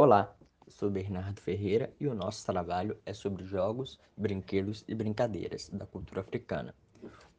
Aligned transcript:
Olá, 0.00 0.32
sou 0.68 0.88
Bernardo 0.88 1.40
Ferreira 1.40 1.92
e 1.98 2.06
o 2.06 2.14
nosso 2.14 2.46
trabalho 2.46 2.96
é 3.04 3.12
sobre 3.12 3.44
jogos, 3.44 3.98
brinquedos 4.16 4.84
e 4.86 4.94
brincadeiras 4.94 5.68
da 5.70 5.86
cultura 5.86 6.20
africana. 6.20 6.72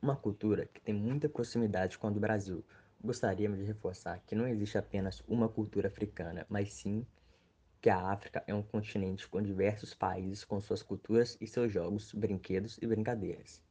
Uma 0.01 0.17
cultura 0.17 0.65
que 0.65 0.81
tem 0.81 0.93
muita 0.93 1.29
proximidade 1.29 1.97
com 1.97 2.07
a 2.07 2.09
do 2.09 2.19
Brasil. 2.19 2.61
Gostaríamos 3.01 3.59
de 3.59 3.63
reforçar 3.63 4.19
que 4.27 4.35
não 4.35 4.45
existe 4.45 4.77
apenas 4.77 5.23
uma 5.25 5.47
cultura 5.47 5.87
africana, 5.87 6.45
mas 6.49 6.73
sim 6.73 7.07
que 7.79 7.89
a 7.89 8.11
África 8.11 8.43
é 8.45 8.53
um 8.53 8.61
continente 8.61 9.25
com 9.29 9.41
diversos 9.41 9.93
países 9.93 10.43
com 10.43 10.59
suas 10.59 10.83
culturas 10.83 11.37
e 11.39 11.47
seus 11.47 11.71
jogos, 11.71 12.13
brinquedos 12.13 12.77
e 12.81 12.85
brincadeiras. 12.85 13.63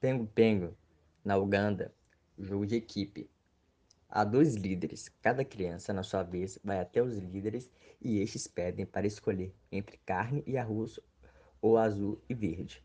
Pengo 0.00 0.26
Pengo, 0.26 0.74
na 1.22 1.36
Uganda, 1.36 1.94
jogo 2.38 2.64
de 2.64 2.76
equipe, 2.76 3.28
Há 4.12 4.24
dois 4.24 4.56
líderes. 4.56 5.08
Cada 5.22 5.44
criança, 5.44 5.92
na 5.92 6.02
sua 6.02 6.24
vez, 6.24 6.58
vai 6.64 6.80
até 6.80 7.00
os 7.00 7.16
líderes 7.16 7.70
e 8.00 8.18
estes 8.18 8.48
pedem 8.48 8.84
para 8.84 9.06
escolher 9.06 9.54
entre 9.70 9.98
carne 9.98 10.42
e 10.48 10.58
arroz 10.58 10.98
ou 11.62 11.78
azul 11.78 12.20
e 12.28 12.34
verde. 12.34 12.82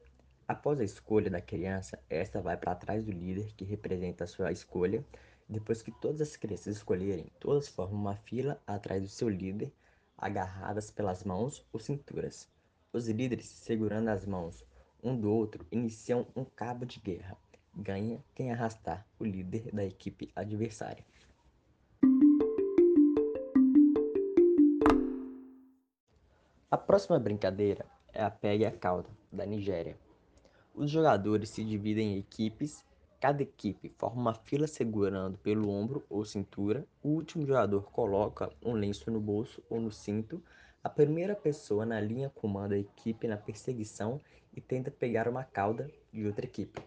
Após 0.47 0.79
a 0.79 0.83
escolha 0.83 1.31
da 1.31 1.41
criança, 1.41 1.97
esta 2.07 2.39
vai 2.39 2.55
para 2.55 2.75
trás 2.75 3.03
do 3.03 3.11
líder 3.11 3.55
que 3.55 3.65
representa 3.65 4.25
a 4.25 4.27
sua 4.27 4.51
escolha. 4.51 5.03
Depois 5.49 5.81
que 5.81 5.91
todas 5.99 6.21
as 6.21 6.35
crianças 6.35 6.75
escolherem, 6.75 7.31
todas 7.39 7.67
formam 7.69 7.99
uma 7.99 8.15
fila 8.15 8.61
atrás 8.67 9.01
do 9.01 9.09
seu 9.09 9.27
líder, 9.27 9.73
agarradas 10.15 10.91
pelas 10.91 11.23
mãos 11.23 11.65
ou 11.73 11.79
cinturas. 11.79 12.47
Os 12.93 13.07
líderes, 13.07 13.47
segurando 13.47 14.09
as 14.09 14.27
mãos 14.27 14.63
um 15.01 15.19
do 15.19 15.31
outro, 15.31 15.65
iniciam 15.71 16.27
um 16.35 16.45
cabo 16.45 16.85
de 16.85 16.99
guerra. 16.99 17.35
Ganha 17.75 18.23
quem 18.33 18.51
arrastar 18.51 19.05
o 19.19 19.25
líder 19.25 19.69
da 19.73 19.83
equipe 19.83 20.31
adversária. 20.33 21.03
A 26.71 26.77
próxima 26.77 27.19
brincadeira 27.19 27.85
é 28.13 28.23
a 28.23 28.29
pegue 28.29 28.65
a 28.65 28.71
cauda, 28.71 29.09
da 29.31 29.45
Nigéria. 29.45 29.97
Os 30.73 30.89
jogadores 30.89 31.49
se 31.49 31.63
dividem 31.63 32.13
em 32.15 32.19
equipes, 32.19 32.83
cada 33.19 33.43
equipe 33.43 33.89
forma 33.97 34.21
uma 34.21 34.33
fila 34.33 34.67
segurando 34.67 35.37
pelo 35.37 35.69
ombro 35.69 36.05
ou 36.09 36.23
cintura, 36.23 36.85
o 37.03 37.09
último 37.09 37.45
jogador 37.45 37.91
coloca 37.91 38.49
um 38.63 38.73
lenço 38.73 39.11
no 39.11 39.19
bolso 39.19 39.61
ou 39.69 39.79
no 39.79 39.91
cinto, 39.91 40.41
a 40.83 40.89
primeira 40.89 41.35
pessoa 41.35 41.85
na 41.85 41.99
linha 41.99 42.29
comanda 42.29 42.75
a 42.75 42.79
equipe 42.79 43.27
na 43.27 43.37
perseguição 43.37 44.21
e 44.53 44.61
tenta 44.61 44.91
pegar 44.91 45.27
uma 45.27 45.43
cauda 45.43 45.89
de 46.11 46.25
outra 46.25 46.45
equipe. 46.45 46.81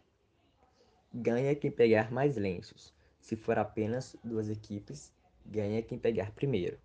Ganha 1.12 1.54
quem 1.54 1.70
pegar 1.70 2.12
mais 2.12 2.36
lenços. 2.36 2.92
Se 3.18 3.34
for 3.34 3.58
apenas 3.58 4.14
duas 4.22 4.50
equipes, 4.50 5.10
ganha 5.44 5.82
quem 5.82 5.98
pegar 5.98 6.32
primeiro. 6.32 6.78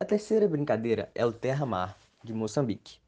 A 0.00 0.04
terceira 0.04 0.48
brincadeira 0.48 1.08
é 1.14 1.24
o 1.24 1.32
terra-mar 1.32 1.96
de 2.24 2.34
Moçambique. 2.34 2.98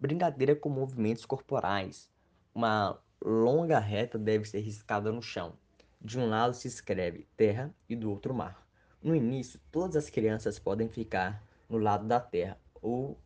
Brincadeira 0.00 0.56
com 0.56 0.70
movimentos 0.70 1.26
corporais. 1.26 2.10
Uma 2.54 2.98
longa 3.22 3.78
reta 3.78 4.18
deve 4.18 4.46
ser 4.46 4.60
riscada 4.60 5.12
no 5.12 5.20
chão. 5.20 5.52
De 6.00 6.18
um 6.18 6.26
lado 6.26 6.54
se 6.54 6.66
escreve 6.66 7.26
terra 7.36 7.74
e 7.86 7.94
do 7.94 8.10
outro 8.10 8.32
mar. 8.32 8.66
No 9.02 9.14
início, 9.14 9.60
todas 9.70 9.96
as 9.96 10.08
crianças 10.08 10.58
podem 10.58 10.88
ficar 10.88 11.46
no 11.68 11.76
lado 11.76 12.06
da 12.06 12.18
terra, 12.18 12.58
ou 12.80 13.18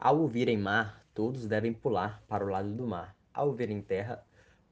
ao 0.00 0.18
ouvirem 0.18 0.56
mar, 0.56 1.04
todos 1.14 1.46
devem 1.46 1.74
pular 1.74 2.22
para 2.26 2.44
o 2.44 2.48
lado 2.48 2.72
do 2.72 2.86
mar. 2.86 3.14
Ao 3.34 3.48
ouvirem 3.48 3.82
terra, 3.82 4.24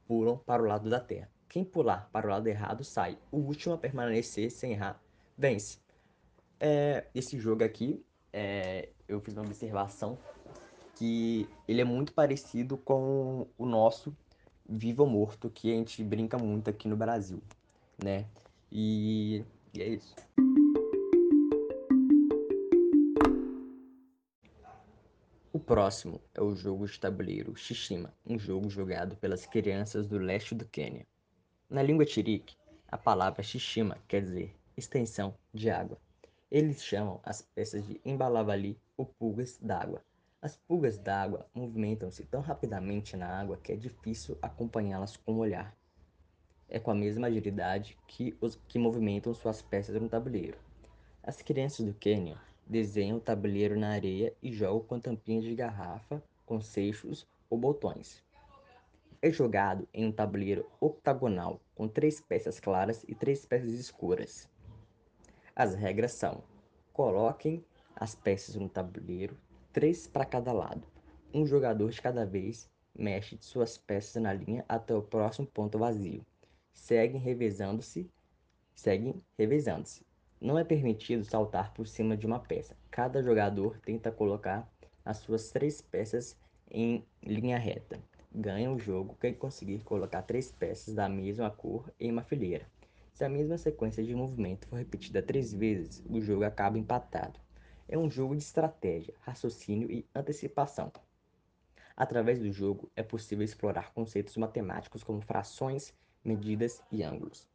pulam 0.06 0.38
para 0.38 0.62
o 0.62 0.66
lado 0.66 0.88
da 0.88 0.98
terra. 0.98 1.30
Quem 1.48 1.64
pular 1.64 2.08
para 2.10 2.26
o 2.26 2.30
lado 2.30 2.46
errado 2.46 2.82
sai. 2.82 3.18
O 3.30 3.36
último 3.36 3.74
a 3.74 3.78
permanecer 3.78 4.50
sem 4.50 4.72
errar 4.72 5.00
vence. 5.36 5.78
É, 6.58 7.06
esse 7.14 7.38
jogo 7.38 7.62
aqui, 7.62 8.02
é, 8.32 8.88
eu 9.06 9.20
fiz 9.20 9.34
uma 9.36 9.44
observação 9.44 10.18
que 10.96 11.48
ele 11.68 11.80
é 11.80 11.84
muito 11.84 12.12
parecido 12.12 12.76
com 12.76 13.46
o 13.56 13.66
nosso 13.66 14.16
Vivo 14.68 15.04
ou 15.04 15.08
Morto, 15.08 15.48
que 15.48 15.70
a 15.72 15.76
gente 15.76 16.02
brinca 16.02 16.36
muito 16.36 16.68
aqui 16.68 16.88
no 16.88 16.96
Brasil, 16.96 17.40
né? 18.02 18.26
E, 18.70 19.44
e 19.72 19.80
é 19.80 19.88
isso. 19.88 20.14
Próximo 25.68 26.18
é 26.34 26.40
o 26.40 26.56
jogo 26.56 26.86
de 26.86 26.98
tabuleiro 26.98 27.54
Shishima, 27.54 28.14
um 28.26 28.38
jogo 28.38 28.70
jogado 28.70 29.16
pelas 29.16 29.44
crianças 29.44 30.06
do 30.06 30.16
leste 30.16 30.54
do 30.54 30.64
Quênia. 30.64 31.06
Na 31.68 31.82
língua 31.82 32.06
tirique, 32.06 32.56
a 32.90 32.96
palavra 32.96 33.42
Shishima 33.42 33.98
quer 34.08 34.22
dizer 34.22 34.56
extensão 34.74 35.34
de 35.52 35.68
água. 35.68 35.98
Eles 36.50 36.82
chamam 36.82 37.20
as 37.22 37.42
peças 37.42 37.86
de 37.86 38.00
embalavali 38.02 38.80
ou 38.96 39.04
pulgas 39.04 39.58
d'água. 39.60 40.02
As 40.40 40.56
pulgas 40.56 40.96
d'água 40.96 41.46
movimentam-se 41.52 42.24
tão 42.24 42.40
rapidamente 42.40 43.14
na 43.14 43.28
água 43.28 43.58
que 43.58 43.70
é 43.70 43.76
difícil 43.76 44.38
acompanhá-las 44.40 45.18
com 45.18 45.34
o 45.34 45.38
olhar. 45.40 45.76
É 46.66 46.80
com 46.80 46.92
a 46.92 46.94
mesma 46.94 47.26
agilidade 47.26 47.94
que 48.06 48.34
os 48.40 48.58
que 48.66 48.78
movimentam 48.78 49.34
suas 49.34 49.60
peças 49.60 50.00
no 50.00 50.08
tabuleiro. 50.08 50.56
As 51.22 51.42
crianças 51.42 51.84
do 51.84 51.92
Quênia 51.92 52.38
desenham 52.68 53.16
o 53.16 53.20
tabuleiro 53.20 53.78
na 53.78 53.90
areia 53.90 54.34
e 54.42 54.52
jogam 54.52 54.80
com 54.80 55.00
tampinhas 55.00 55.44
de 55.44 55.54
garrafa, 55.54 56.22
com 56.44 56.60
seixos 56.60 57.26
ou 57.48 57.58
botões. 57.58 58.22
É 59.20 59.30
jogado 59.30 59.88
em 59.92 60.06
um 60.06 60.12
tabuleiro 60.12 60.66
octagonal 60.80 61.60
com 61.74 61.88
três 61.88 62.20
peças 62.20 62.60
claras 62.60 63.04
e 63.08 63.14
três 63.14 63.44
peças 63.46 63.72
escuras. 63.72 64.48
As 65.56 65.74
regras 65.74 66.12
são: 66.12 66.44
coloquem 66.92 67.64
as 67.96 68.14
peças 68.14 68.54
no 68.54 68.68
tabuleiro, 68.68 69.36
três 69.72 70.06
para 70.06 70.24
cada 70.24 70.52
lado. 70.52 70.86
Um 71.34 71.46
jogador 71.46 71.90
de 71.90 72.00
cada 72.00 72.24
vez 72.24 72.70
mexe 72.94 73.36
suas 73.40 73.76
peças 73.76 74.22
na 74.22 74.32
linha 74.32 74.64
até 74.68 74.94
o 74.94 75.02
próximo 75.02 75.46
ponto 75.46 75.78
vazio. 75.78 76.24
Seguem 76.72 77.20
revezando-se, 77.20 78.08
seguem 78.72 79.20
revezando-se. 79.36 80.07
Não 80.40 80.56
é 80.56 80.62
permitido 80.62 81.24
saltar 81.24 81.74
por 81.74 81.88
cima 81.88 82.16
de 82.16 82.24
uma 82.24 82.38
peça. 82.38 82.76
Cada 82.92 83.20
jogador 83.20 83.80
tenta 83.80 84.12
colocar 84.12 84.70
as 85.04 85.16
suas 85.18 85.50
três 85.50 85.82
peças 85.82 86.38
em 86.70 87.04
linha 87.24 87.58
reta. 87.58 87.98
Ganha 88.32 88.70
o 88.70 88.78
jogo 88.78 89.16
quem 89.20 89.34
conseguir 89.34 89.82
colocar 89.82 90.22
três 90.22 90.52
peças 90.52 90.94
da 90.94 91.08
mesma 91.08 91.50
cor 91.50 91.92
em 91.98 92.12
uma 92.12 92.22
fileira. 92.22 92.66
Se 93.12 93.24
a 93.24 93.28
mesma 93.28 93.58
sequência 93.58 94.04
de 94.04 94.14
movimento 94.14 94.68
for 94.68 94.76
repetida 94.76 95.20
três 95.20 95.52
vezes, 95.52 96.04
o 96.08 96.20
jogo 96.20 96.44
acaba 96.44 96.78
empatado. 96.78 97.40
É 97.88 97.98
um 97.98 98.08
jogo 98.08 98.36
de 98.36 98.42
estratégia, 98.42 99.14
raciocínio 99.22 99.90
e 99.90 100.06
antecipação. 100.14 100.92
Através 101.96 102.38
do 102.38 102.52
jogo, 102.52 102.88
é 102.94 103.02
possível 103.02 103.44
explorar 103.44 103.92
conceitos 103.92 104.36
matemáticos 104.36 105.02
como 105.02 105.20
frações, 105.20 105.92
medidas 106.24 106.80
e 106.92 107.02
ângulos. 107.02 107.48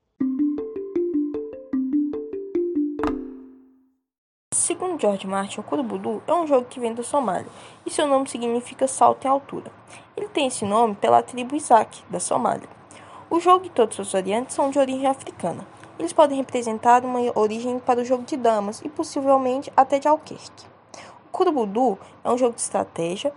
Segundo 4.83 4.99
George 4.99 5.25
Martin, 5.25 5.61
o 5.61 5.63
Kurubudu 5.63 6.21
é 6.27 6.33
um 6.33 6.45
jogo 6.45 6.67
que 6.69 6.77
vem 6.77 6.93
da 6.93 7.03
Somália 7.03 7.47
e 7.85 7.89
seu 7.89 8.05
nome 8.05 8.27
significa 8.27 8.85
salto 8.85 9.23
em 9.23 9.29
altura. 9.29 9.71
Ele 10.17 10.27
tem 10.27 10.47
esse 10.47 10.65
nome 10.65 10.93
pela 10.93 11.23
tribo 11.23 11.55
Isaac, 11.55 12.03
da 12.09 12.19
Somália. 12.19 12.67
O 13.29 13.39
jogo 13.39 13.65
e 13.65 13.69
todas 13.69 13.95
suas 13.95 14.11
variantes 14.11 14.53
são 14.53 14.69
de 14.69 14.77
origem 14.77 15.07
africana. 15.07 15.65
Eles 15.97 16.11
podem 16.11 16.37
representar 16.37 17.05
uma 17.05 17.21
origem 17.33 17.79
para 17.79 18.01
o 18.01 18.03
jogo 18.03 18.23
de 18.23 18.35
damas 18.35 18.81
e 18.81 18.89
possivelmente 18.89 19.71
até 19.77 19.99
de 19.99 20.09
Alquerque. 20.09 20.67
O 21.27 21.29
Kurubudu 21.31 21.97
é 22.21 22.29
um 22.29 22.37
jogo 22.37 22.53
de 22.53 22.61
estratégia 22.61 23.33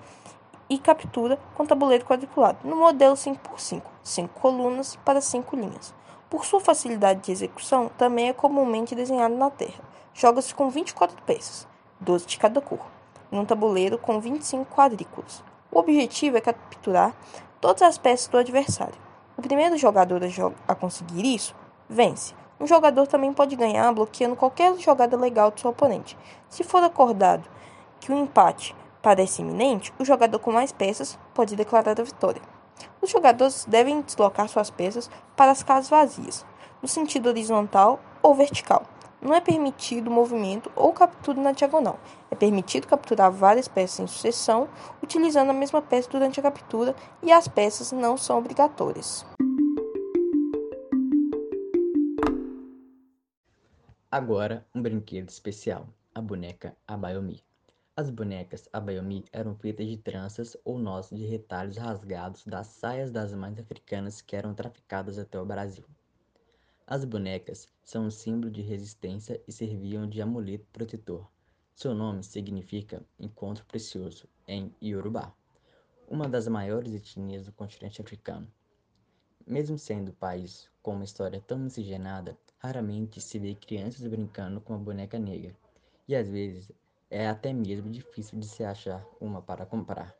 e 0.69 0.78
captura 0.78 1.38
com 1.54 1.64
tabuleiro 1.64 2.04
quadriculado, 2.04 2.58
no 2.64 2.75
modelo 2.75 3.14
5x5, 3.14 3.82
5 4.02 4.40
colunas 4.40 4.96
para 5.04 5.20
5 5.20 5.54
linhas. 5.54 5.94
Por 6.28 6.44
sua 6.44 6.58
facilidade 6.58 7.20
de 7.20 7.31
execução, 7.31 7.88
também 7.96 8.31
é 8.31 8.32
comumente 8.32 8.96
desenhado 8.96 9.37
na 9.37 9.49
terra. 9.49 9.95
Joga-se 10.18 10.54
com 10.54 10.70
24 10.70 11.14
peças, 11.24 11.68
12 12.00 12.24
de 12.24 12.38
cada 12.38 12.58
cor, 12.58 12.80
em 13.30 13.38
um 13.38 13.44
tabuleiro 13.44 13.98
com 13.98 14.18
25 14.18 14.74
quadrículas. 14.74 15.44
O 15.70 15.78
objetivo 15.78 16.38
é 16.38 16.40
capturar 16.40 17.14
todas 17.60 17.82
as 17.82 17.98
peças 17.98 18.26
do 18.26 18.38
adversário. 18.38 18.94
O 19.36 19.42
primeiro 19.42 19.76
jogador 19.76 20.22
a, 20.24 20.72
a 20.72 20.74
conseguir 20.74 21.34
isso 21.34 21.54
vence. 21.86 22.32
Um 22.58 22.66
jogador 22.66 23.06
também 23.06 23.30
pode 23.30 23.54
ganhar 23.56 23.92
bloqueando 23.92 24.36
qualquer 24.36 24.74
jogada 24.78 25.18
legal 25.18 25.50
do 25.50 25.60
seu 25.60 25.68
oponente. 25.68 26.16
Se 26.48 26.64
for 26.64 26.82
acordado 26.82 27.46
que 28.00 28.10
o 28.10 28.16
empate 28.16 28.74
parece 29.02 29.42
iminente, 29.42 29.92
o 29.98 30.04
jogador 30.04 30.38
com 30.38 30.50
mais 30.50 30.72
peças 30.72 31.18
pode 31.34 31.54
declarar 31.54 32.00
a 32.00 32.04
vitória. 32.04 32.40
Os 33.02 33.10
jogadores 33.10 33.66
devem 33.66 34.00
deslocar 34.00 34.48
suas 34.48 34.70
peças 34.70 35.10
para 35.36 35.50
as 35.50 35.62
casas 35.62 35.90
vazias, 35.90 36.46
no 36.80 36.88
sentido 36.88 37.28
horizontal 37.28 38.00
ou 38.22 38.34
vertical. 38.34 38.95
Não 39.26 39.34
é 39.34 39.40
permitido 39.40 40.08
movimento 40.08 40.70
ou 40.76 40.93
captura 40.93 41.40
na 41.43 41.50
diagonal. 41.50 41.99
É 42.31 42.37
permitido 42.37 42.87
capturar 42.87 43.28
várias 43.28 43.67
peças 43.67 43.99
em 43.99 44.06
sucessão, 44.06 44.69
utilizando 45.02 45.50
a 45.50 45.52
mesma 45.52 45.82
peça 45.82 46.08
durante 46.08 46.38
a 46.38 46.44
captura, 46.44 46.94
e 47.25 47.32
as 47.32 47.49
peças 47.49 47.90
não 47.90 48.17
são 48.17 48.38
obrigatórias. 48.38 49.26
Agora, 54.08 54.64
um 54.73 54.81
brinquedo 54.81 55.28
especial, 55.28 55.88
a 56.14 56.20
boneca 56.20 56.76
Abayomi. 56.87 57.43
As 57.96 58.11
bonecas 58.11 58.69
Abayomi 58.73 59.25
eram 59.32 59.56
feitas 59.56 59.88
de 59.88 59.96
tranças 59.96 60.56
ou 60.64 60.78
nós 60.78 61.11
de 61.11 61.26
retalhos 61.26 61.76
rasgados 61.78 62.44
das 62.46 62.69
saias 62.69 63.11
das 63.11 63.34
mães 63.34 63.58
africanas 63.58 64.23
que 64.23 64.37
eram 64.37 64.55
traficadas 64.55 65.19
até 65.19 65.37
o 65.40 65.44
Brasil. 65.44 65.84
As 66.88 67.05
bonecas 67.05 67.67
são 67.83 68.06
um 68.06 68.11
símbolo 68.12 68.49
de 68.49 68.62
resistência 68.62 69.43
e 69.49 69.50
serviam 69.50 70.09
de 70.09 70.23
amuleto 70.23 70.69
protetor. 70.73 71.29
Seu 71.75 71.93
nome 71.93 72.23
significa 72.23 73.05
encontro 73.19 73.67
precioso 73.67 74.29
em 74.47 74.73
Yorubá, 74.81 75.35
uma 76.06 76.29
das 76.29 76.47
maiores 76.47 76.94
etnias 76.94 77.44
do 77.44 77.53
continente 77.53 78.00
africano. 78.00 78.47
Mesmo 79.44 79.77
sendo 79.77 80.12
um 80.12 80.15
país 80.15 80.71
com 80.81 80.93
uma 80.93 81.03
história 81.03 81.41
tão 81.41 81.59
miscigenada, 81.59 82.38
raramente 82.56 83.21
se 83.21 83.37
vê 83.41 83.56
crianças 83.56 84.06
brincando 84.06 84.61
com 84.61 84.73
uma 84.73 84.79
boneca 84.85 85.19
negra, 85.19 85.56
e 86.06 86.15
às 86.15 86.29
vezes 86.29 86.71
é 87.11 87.27
até 87.27 87.53
mesmo 87.53 87.91
difícil 87.91 88.38
de 88.38 88.47
se 88.47 88.62
achar 88.62 89.05
uma 89.21 89.43
para 89.43 89.67
comprar. 89.67 90.15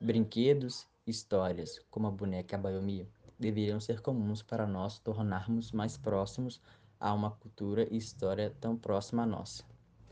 Brinquedos, 0.00 0.86
histórias, 1.06 1.78
como 1.90 2.06
a 2.06 2.10
boneca 2.10 2.56
Abayomi, 2.56 3.06
deveriam 3.38 3.80
ser 3.80 4.00
comuns 4.00 4.42
para 4.42 4.66
nós 4.66 4.98
tornarmos 4.98 5.72
mais 5.72 5.96
próximos 5.96 6.60
a 6.98 7.12
uma 7.14 7.30
cultura 7.30 7.86
e 7.90 7.96
história 7.96 8.54
tão 8.60 8.76
próxima 8.76 9.22
a 9.22 9.26
nossa. 9.26 9.64